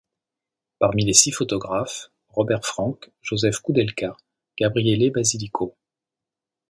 Parmi 0.79 1.05
les 1.05 1.13
six 1.13 1.29
photographes, 1.31 2.09
Robert 2.29 2.65
Frank, 2.65 3.11
Josef 3.21 3.59
Koudelka, 3.59 4.17
Gabriele 4.57 5.11
Basilico. 5.11 5.75